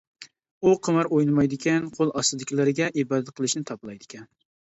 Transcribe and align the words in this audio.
ئۇ 0.61 0.71
قىمار 0.87 1.09
ئوينىمايدىكەن، 1.17 1.85
قول 1.99 2.15
ئاستىدىكىلىرىگە 2.15 2.89
ئىبادەت 3.03 3.31
قىلىشنى 3.37 3.71
تاپىلايدىكەن. 3.73 4.27